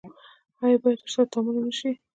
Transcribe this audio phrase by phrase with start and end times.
[0.63, 1.91] آیا باید ورسره تعامل ونشي؟